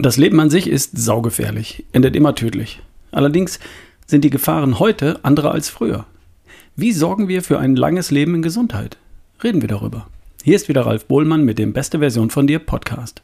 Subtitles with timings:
[0.00, 2.80] Das Leben an sich ist saugefährlich, endet immer tödlich.
[3.10, 3.58] Allerdings
[4.06, 6.06] sind die Gefahren heute andere als früher.
[6.76, 8.96] Wie sorgen wir für ein langes Leben in Gesundheit?
[9.42, 10.06] Reden wir darüber.
[10.44, 13.22] Hier ist wieder Ralf Bohlmann mit dem Beste Version von dir Podcast.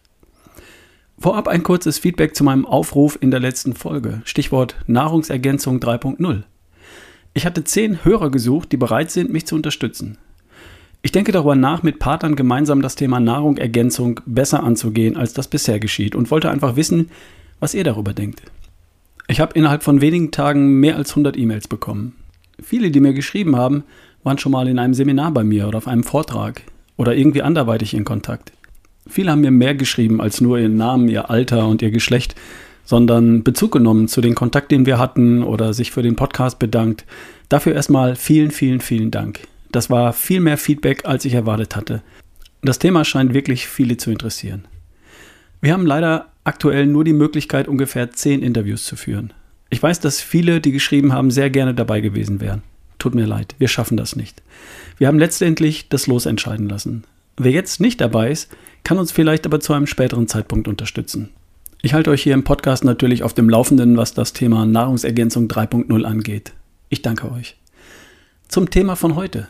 [1.17, 4.23] Vorab ein kurzes Feedback zu meinem Aufruf in der letzten Folge.
[4.25, 6.43] Stichwort Nahrungsergänzung 3.0.
[7.35, 10.19] Ich hatte zehn Hörer gesucht, die bereit sind, mich zu unterstützen.
[11.05, 15.79] Ich denke darüber nach, mit Partnern gemeinsam das Thema Nahrungsergänzung besser anzugehen, als das bisher
[15.79, 17.11] geschieht und wollte einfach wissen,
[17.61, 18.41] was ihr darüber denkt.
[19.29, 22.15] Ich habe innerhalb von wenigen Tagen mehr als 100 E-Mails bekommen.
[22.59, 23.85] Viele, die mir geschrieben haben,
[24.23, 26.63] waren schon mal in einem Seminar bei mir oder auf einem Vortrag
[26.97, 28.53] oder irgendwie anderweitig in Kontakt.
[29.07, 32.35] Viele haben mir mehr geschrieben als nur ihren Namen, ihr Alter und ihr Geschlecht,
[32.87, 37.05] sondern Bezug genommen zu den Kontakt, den wir hatten oder sich für den Podcast bedankt.
[37.51, 39.41] Dafür erstmal vielen, vielen, vielen Dank.
[39.75, 42.01] Das war viel mehr Feedback, als ich erwartet hatte.
[42.63, 44.67] Das Thema scheint wirklich viele zu interessieren.
[45.61, 49.33] Wir haben leider aktuell nur die Möglichkeit, ungefähr zehn Interviews zu führen.
[49.71, 52.63] Ich weiß, dass viele, die geschrieben haben, sehr gerne dabei gewesen wären.
[53.01, 54.45] Tut mir leid, wir schaffen das nicht.
[54.97, 57.03] Wir haben letztendlich das Los entscheiden lassen.
[57.37, 58.53] Wer jetzt nicht dabei ist,
[58.85, 61.31] kann uns vielleicht aber zu einem späteren Zeitpunkt unterstützen.
[61.83, 66.05] Ich halte euch hier im Podcast natürlich auf dem Laufenden, was das Thema Nahrungsergänzung 3.0
[66.05, 66.53] angeht.
[66.91, 67.57] Ich danke euch.
[68.47, 69.49] Zum Thema von heute.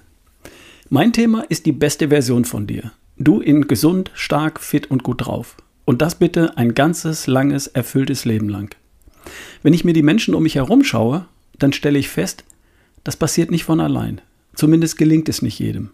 [0.91, 2.93] Mein Thema ist die beste Version von dir.
[3.17, 5.57] Du in gesund, stark, fit und gut drauf.
[5.87, 8.75] Und das bitte ein ganzes, langes, erfülltes Leben lang.
[9.63, 11.25] Wenn ich mir die Menschen um mich herum schaue,
[11.59, 12.45] dann stelle ich fest,
[13.03, 14.21] das passiert nicht von allein.
[14.55, 15.91] Zumindest gelingt es nicht jedem.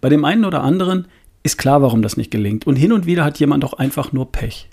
[0.00, 1.06] Bei dem einen oder anderen
[1.42, 2.64] ist klar, warum das nicht gelingt.
[2.64, 4.68] Und hin und wieder hat jemand auch einfach nur Pech.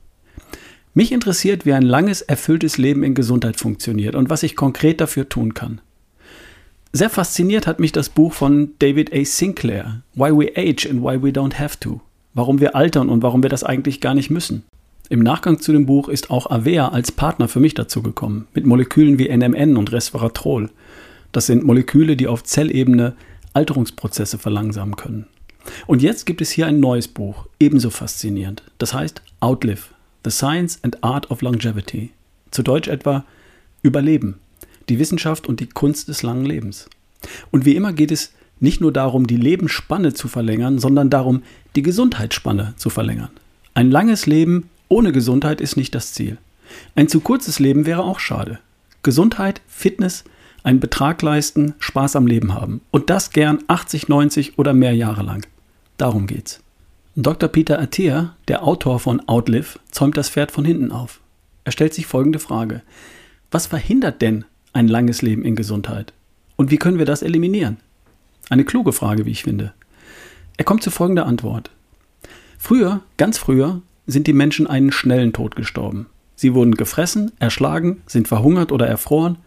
[0.93, 5.27] Mich interessiert, wie ein langes, erfülltes Leben in Gesundheit funktioniert und was ich konkret dafür
[5.27, 5.81] tun kann.
[6.91, 9.23] Sehr fasziniert hat mich das Buch von David A.
[9.23, 12.01] Sinclair, Why We Age and Why We Don't Have to.
[12.33, 14.63] Warum wir altern und warum wir das eigentlich gar nicht müssen.
[15.07, 18.65] Im Nachgang zu dem Buch ist auch Avea als Partner für mich dazu gekommen, mit
[18.65, 20.71] Molekülen wie NMN und Resveratrol.
[21.31, 23.13] Das sind Moleküle, die auf Zellebene
[23.53, 25.27] Alterungsprozesse verlangsamen können.
[25.85, 28.63] Und jetzt gibt es hier ein neues Buch, ebenso faszinierend.
[28.79, 29.89] Das heißt Outlive,
[30.25, 32.11] The Science and Art of Longevity.
[32.49, 33.25] Zu Deutsch etwa
[33.83, 34.39] Überleben
[34.89, 36.89] die Wissenschaft und die Kunst des langen Lebens.
[37.51, 41.43] Und wie immer geht es nicht nur darum, die Lebensspanne zu verlängern, sondern darum,
[41.75, 43.29] die Gesundheitsspanne zu verlängern.
[43.73, 46.37] Ein langes Leben ohne Gesundheit ist nicht das Ziel.
[46.95, 48.59] Ein zu kurzes Leben wäre auch schade.
[49.03, 50.23] Gesundheit, Fitness,
[50.63, 52.81] einen Betrag leisten, Spaß am Leben haben.
[52.91, 55.45] Und das gern 80, 90 oder mehr Jahre lang.
[55.97, 56.61] Darum geht's.
[57.15, 57.49] Dr.
[57.49, 61.21] Peter Attia, der Autor von Outlive, zäumt das Pferd von hinten auf.
[61.63, 62.81] Er stellt sich folgende Frage.
[63.51, 66.13] Was verhindert denn ein langes Leben in Gesundheit?
[66.55, 67.77] Und wie können wir das eliminieren?
[68.49, 69.73] Eine kluge Frage, wie ich finde.
[70.57, 71.71] Er kommt zu folgender Antwort.
[72.57, 76.07] Früher, ganz früher, sind die Menschen einen schnellen Tod gestorben.
[76.35, 79.37] Sie wurden gefressen, erschlagen, sind verhungert oder erfroren,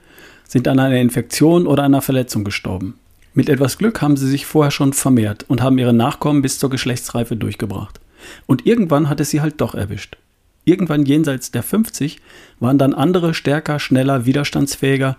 [0.46, 2.94] sind an einer Infektion oder einer Verletzung gestorben.
[3.34, 6.70] Mit etwas Glück haben sie sich vorher schon vermehrt und haben ihre Nachkommen bis zur
[6.70, 8.00] Geschlechtsreife durchgebracht.
[8.46, 10.18] Und irgendwann hat es sie halt doch erwischt.
[10.64, 12.20] Irgendwann jenseits der 50
[12.60, 15.16] waren dann andere stärker, schneller, widerstandsfähiger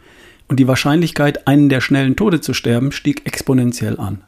[0.47, 4.23] und die Wahrscheinlichkeit, einen der schnellen Tode zu sterben, stieg exponentiell an.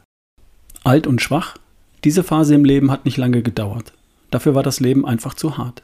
[0.84, 1.56] Alt und schwach,
[2.04, 3.92] diese Phase im Leben hat nicht lange gedauert.
[4.30, 5.82] Dafür war das Leben einfach zu hart.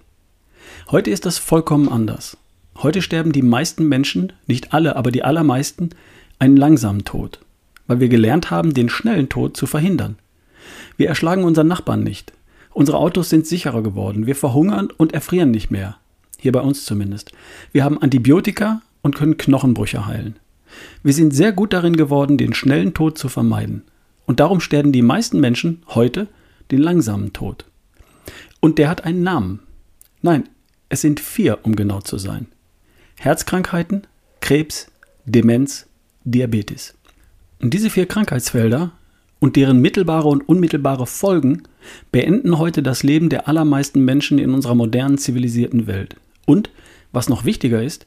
[0.91, 2.37] Heute ist das vollkommen anders.
[2.77, 5.91] Heute sterben die meisten Menschen, nicht alle, aber die allermeisten,
[6.39, 7.41] einen langsamen Tod,
[7.87, 10.17] weil wir gelernt haben, den schnellen Tod zu verhindern.
[10.97, 12.33] Wir erschlagen unseren Nachbarn nicht,
[12.75, 14.27] Unsere Autos sind sicherer geworden.
[14.27, 15.97] Wir verhungern und erfrieren nicht mehr.
[16.39, 17.33] Hier bei uns zumindest.
[17.71, 20.37] Wir haben Antibiotika und können Knochenbrüche heilen.
[21.03, 23.83] Wir sind sehr gut darin geworden, den schnellen Tod zu vermeiden.
[24.25, 26.29] Und darum sterben die meisten Menschen heute
[26.71, 27.67] den langsamen Tod.
[28.61, 29.61] Und der hat einen Namen.
[30.23, 30.49] Nein,
[30.89, 32.47] es sind vier, um genau zu sein.
[33.19, 34.07] Herzkrankheiten,
[34.41, 34.87] Krebs,
[35.27, 35.87] Demenz,
[36.25, 36.95] Diabetes.
[37.61, 38.93] Und diese vier Krankheitsfelder
[39.43, 41.65] und deren mittelbare und unmittelbare Folgen
[42.13, 46.15] beenden heute das Leben der allermeisten Menschen in unserer modernen zivilisierten Welt.
[46.47, 46.71] Und,
[47.11, 48.07] was noch wichtiger ist,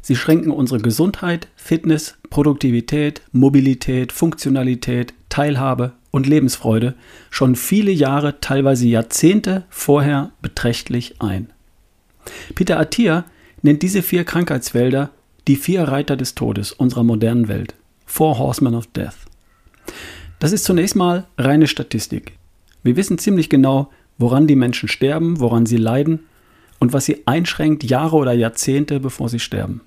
[0.00, 6.94] sie schränken unsere Gesundheit, Fitness, Produktivität, Mobilität, Funktionalität, Teilhabe und Lebensfreude
[7.30, 11.52] schon viele Jahre, teilweise Jahrzehnte vorher beträchtlich ein.
[12.54, 13.24] Peter Attia
[13.60, 15.10] nennt diese vier Krankheitsfelder
[15.48, 17.74] die vier Reiter des Todes unserer modernen Welt.
[18.04, 19.16] Four Horsemen of Death.
[20.38, 22.32] Das ist zunächst mal reine Statistik.
[22.82, 26.20] Wir wissen ziemlich genau, woran die Menschen sterben, woran sie leiden
[26.78, 29.80] und was sie einschränkt Jahre oder Jahrzehnte, bevor sie sterben.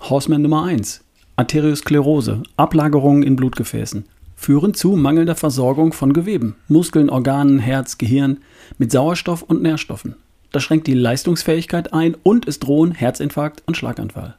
[0.00, 1.04] Horseman Nummer 1.
[1.36, 4.04] Arteriosklerose, Ablagerungen in Blutgefäßen,
[4.34, 8.38] führen zu mangelnder Versorgung von Geweben, Muskeln, Organen, Herz, Gehirn
[8.78, 10.16] mit Sauerstoff und Nährstoffen.
[10.50, 14.36] Das schränkt die Leistungsfähigkeit ein und es drohen Herzinfarkt und Schlaganfall.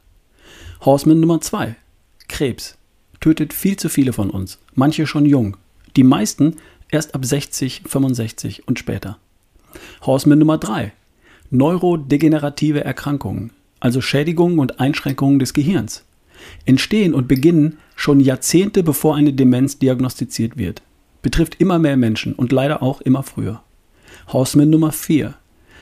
[0.82, 1.76] Horseman Nummer 2.
[2.28, 2.76] Krebs.
[3.20, 5.56] Tötet viel zu viele von uns, manche schon jung.
[5.96, 6.56] Die meisten
[6.90, 9.18] erst ab 60, 65 und später.
[10.02, 10.92] Horseman Nummer 3.
[11.50, 16.04] Neurodegenerative Erkrankungen, also Schädigungen und Einschränkungen des Gehirns,
[16.64, 20.82] entstehen und beginnen schon Jahrzehnte bevor eine Demenz diagnostiziert wird.
[21.22, 23.62] Betrifft immer mehr Menschen und leider auch immer früher.
[24.28, 25.34] Horseman Nummer 4.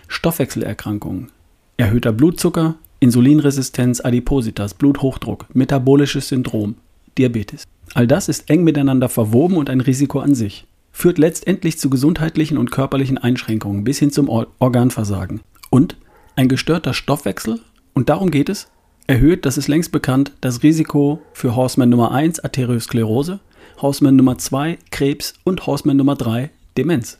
[0.08, 1.30] Stoffwechselerkrankungen.
[1.76, 6.74] Erhöhter Blutzucker, Insulinresistenz, Adipositas, Bluthochdruck, metabolisches Syndrom,
[7.18, 7.64] Diabetes.
[7.94, 10.66] All das ist eng miteinander verwoben und ein Risiko an sich.
[10.92, 15.40] Führt letztendlich zu gesundheitlichen und körperlichen Einschränkungen bis hin zum Organversagen.
[15.70, 15.96] Und
[16.36, 17.60] ein gestörter Stoffwechsel,
[17.94, 18.68] und darum geht es,
[19.06, 23.40] erhöht, das ist längst bekannt, das Risiko für Horseman Nummer 1 Arteriosklerose,
[23.80, 27.18] Horseman Nummer 2 Krebs und Horseman Nummer 3 Demenz.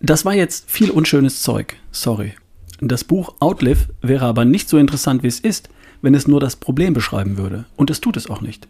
[0.00, 2.34] Das war jetzt viel unschönes Zeug, sorry.
[2.80, 5.68] Das Buch Outlive wäre aber nicht so interessant, wie es ist,
[6.02, 7.64] wenn es nur das Problem beschreiben würde.
[7.76, 8.68] Und es tut es auch nicht.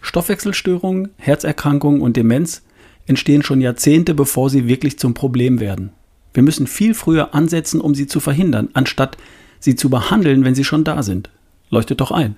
[0.00, 2.62] Stoffwechselstörungen, Herzerkrankungen und Demenz
[3.06, 5.90] entstehen schon Jahrzehnte, bevor sie wirklich zum Problem werden.
[6.32, 9.16] Wir müssen viel früher ansetzen, um sie zu verhindern, anstatt
[9.60, 11.30] sie zu behandeln, wenn sie schon da sind.
[11.70, 12.36] Leuchtet doch ein.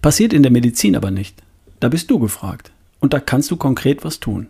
[0.00, 1.42] Passiert in der Medizin aber nicht.
[1.80, 2.72] Da bist du gefragt.
[3.00, 4.48] Und da kannst du konkret was tun.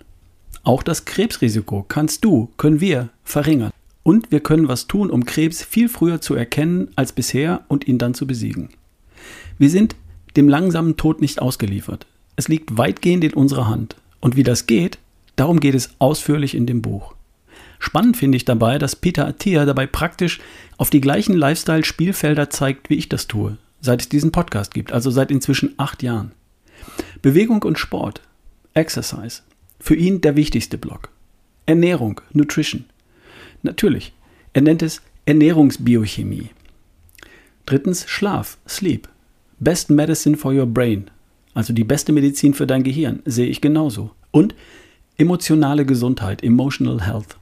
[0.62, 3.73] Auch das Krebsrisiko kannst du, können wir verringern.
[4.03, 7.99] Und wir können was tun, um Krebs viel früher zu erkennen als bisher und ihn
[7.99, 8.69] dann zu besiegen.
[9.58, 9.96] Wir sind
[10.37, 12.06] dem langsamen Tod nicht ausgeliefert.
[12.37, 13.96] Es liegt weitgehend in unserer Hand.
[14.20, 14.99] Und wie das geht,
[15.37, 17.14] darum geht es ausführlich in dem Buch.
[17.78, 20.40] Spannend finde ich dabei, dass Peter Attia dabei praktisch
[20.76, 25.11] auf die gleichen Lifestyle-Spielfelder zeigt, wie ich das tue, seit es diesen Podcast gibt, also
[25.11, 26.32] seit inzwischen acht Jahren.
[27.22, 28.22] Bewegung und Sport,
[28.75, 29.43] Exercise,
[29.79, 31.11] für ihn der wichtigste Block.
[31.67, 32.84] Ernährung, Nutrition.
[33.62, 34.12] Natürlich,
[34.52, 36.50] er nennt es Ernährungsbiochemie.
[37.67, 39.08] Drittens Schlaf, Sleep.
[39.58, 41.11] Best Medicine for your brain,
[41.55, 44.11] also die beste Medizin für dein Gehirn, sehe ich genauso.
[44.31, 44.55] Und
[45.17, 47.38] emotionale Gesundheit, Emotional Health.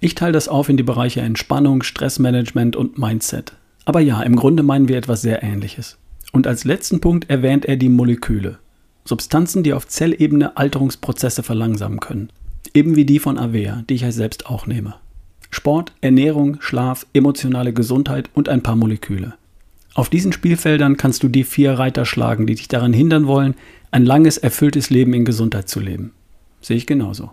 [0.00, 3.54] Ich teile das auf in die Bereiche Entspannung, Stressmanagement und Mindset.
[3.84, 5.98] Aber ja, im Grunde meinen wir etwas sehr Ähnliches.
[6.30, 8.58] Und als letzten Punkt erwähnt er die Moleküle.
[9.04, 12.30] Substanzen, die auf Zellebene Alterungsprozesse verlangsamen können.
[12.74, 14.94] Eben wie die von Avea, die ich ja selbst auch nehme.
[15.50, 19.34] Sport, Ernährung, Schlaf, emotionale Gesundheit und ein paar Moleküle.
[19.94, 23.54] Auf diesen Spielfeldern kannst du die vier Reiter schlagen, die dich daran hindern wollen,
[23.90, 26.12] ein langes, erfülltes Leben in Gesundheit zu leben.
[26.60, 27.30] Sehe ich genauso.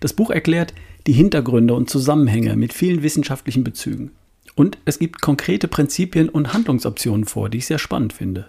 [0.00, 0.74] Das Buch erklärt
[1.06, 4.10] die Hintergründe und Zusammenhänge mit vielen wissenschaftlichen Bezügen.
[4.54, 8.46] Und es gibt konkrete Prinzipien und Handlungsoptionen vor, die ich sehr spannend finde.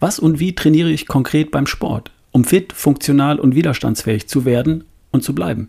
[0.00, 4.84] Was und wie trainiere ich konkret beim Sport, um fit, funktional und widerstandsfähig zu werden
[5.10, 5.68] und zu bleiben?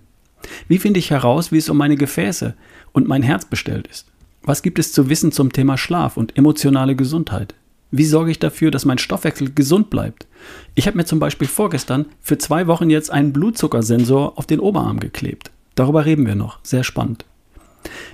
[0.68, 2.56] Wie finde ich heraus, wie es um meine Gefäße
[2.94, 4.08] und mein Herz bestellt ist?
[4.48, 7.54] Was gibt es zu wissen zum Thema Schlaf und emotionale Gesundheit?
[7.92, 10.26] Wie sorge ich dafür, dass mein Stoffwechsel gesund bleibt?
[10.74, 15.02] Ich habe mir zum Beispiel vorgestern für zwei Wochen jetzt einen Blutzuckersensor auf den Oberarm
[15.02, 15.52] geklebt.
[15.76, 16.60] Darüber reden wir noch.
[16.64, 17.26] Sehr spannend.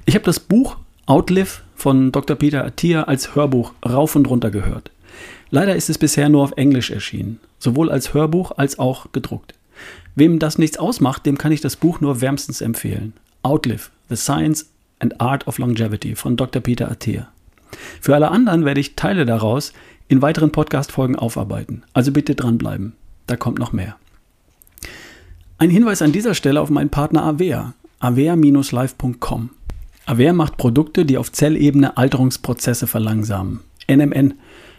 [0.06, 2.36] Ich habe das Buch Outlive von Dr.
[2.36, 4.89] Peter Attia als Hörbuch rauf und runter gehört.
[5.51, 9.53] Leider ist es bisher nur auf Englisch erschienen, sowohl als Hörbuch als auch gedruckt.
[10.15, 13.13] Wem das nichts ausmacht, dem kann ich das Buch nur wärmstens empfehlen.
[13.43, 14.73] Outlive, The Science
[15.03, 16.62] and Art of Longevity von Dr.
[16.62, 17.27] Peter Attia.
[18.01, 19.74] Für alle anderen werde ich Teile daraus
[20.07, 21.83] in weiteren Podcast-Folgen aufarbeiten.
[21.93, 22.93] Also bitte dranbleiben.
[23.27, 23.95] Da kommt noch mehr.
[25.57, 29.50] Ein Hinweis an dieser Stelle auf meinen Partner Avea, avea-live.com.
[30.05, 33.62] Avea macht Produkte, die auf Zellebene Alterungsprozesse verlangsamen.
[33.89, 34.33] NMN,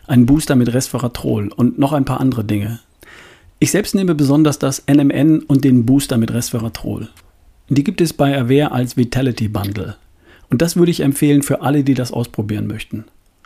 [0.06, 2.80] ein Booster mit Resveratrol und noch ein paar andere Dinge.
[3.58, 7.08] Ich selbst nehme besonders das NMN und den Booster mit Resveratrol.
[7.70, 9.96] Die gibt es bei Avea als Vitality Bundle.
[10.50, 13.04] Und das würde ich empfehlen für alle, die das ausprobieren möchten.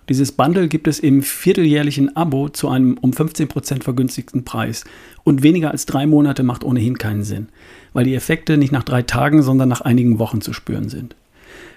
[0.08, 4.84] Dieses Bundle gibt es im vierteljährlichen Abo zu einem um 15% vergünstigten Preis.
[5.22, 7.48] Und weniger als drei Monate macht ohnehin keinen Sinn,
[7.92, 11.14] weil die Effekte nicht nach drei Tagen, sondern nach einigen Wochen zu spüren sind.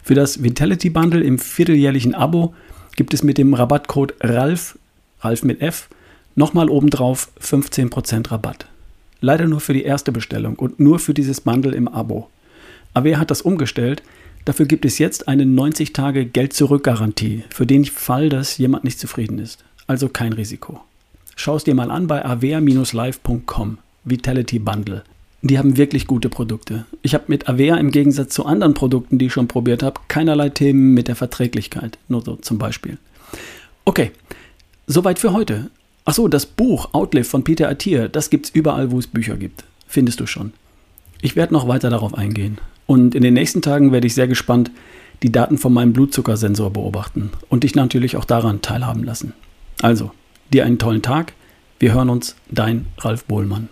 [0.01, 2.53] Für das Vitality Bundle im vierteljährlichen Abo
[2.95, 4.77] gibt es mit dem Rabattcode RALF,
[5.19, 5.89] RALF mit F,
[6.35, 8.65] nochmal obendrauf 15% Rabatt.
[9.19, 12.29] Leider nur für die erste Bestellung und nur für dieses Bundle im Abo.
[12.93, 14.01] Aber hat das umgestellt?
[14.45, 19.39] Dafür gibt es jetzt eine 90 Tage Geld-Zurück-Garantie für den Fall, dass jemand nicht zufrieden
[19.39, 19.63] ist.
[19.87, 20.81] Also kein Risiko.
[21.35, 23.77] Schau es dir mal an bei avea-live.com.
[24.03, 25.03] Vitality Bundle.
[25.43, 26.85] Die haben wirklich gute Produkte.
[27.01, 30.49] Ich habe mit Avea im Gegensatz zu anderen Produkten, die ich schon probiert habe, keinerlei
[30.49, 31.97] Themen mit der Verträglichkeit.
[32.07, 32.97] Nur so zum Beispiel.
[33.85, 34.11] Okay,
[34.85, 35.71] soweit für heute.
[36.05, 39.63] Achso, das Buch Outlive von Peter Attier, das gibt es überall, wo es Bücher gibt.
[39.87, 40.53] Findest du schon.
[41.21, 42.59] Ich werde noch weiter darauf eingehen.
[42.91, 44.69] Und in den nächsten Tagen werde ich sehr gespannt
[45.23, 49.31] die Daten von meinem Blutzuckersensor beobachten und dich natürlich auch daran teilhaben lassen.
[49.81, 50.11] Also,
[50.51, 51.31] dir einen tollen Tag.
[51.79, 53.69] Wir hören uns, dein Ralf Bohlmann.